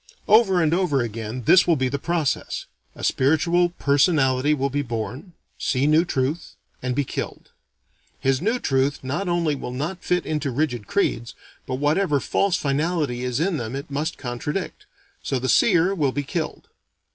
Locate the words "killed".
7.03-7.51, 16.23-16.69